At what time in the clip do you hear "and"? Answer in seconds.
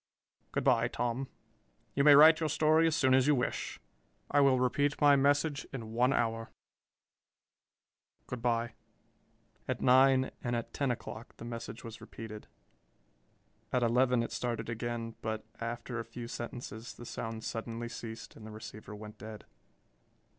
10.43-10.55, 18.35-18.43